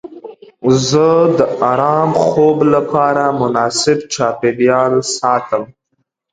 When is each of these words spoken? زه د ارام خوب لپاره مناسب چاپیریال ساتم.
زه 0.87 1.07
د 1.37 1.39
ارام 1.71 2.11
خوب 2.25 2.57
لپاره 2.75 3.23
مناسب 3.41 3.97
چاپیریال 4.13 4.93
ساتم. 5.15 5.63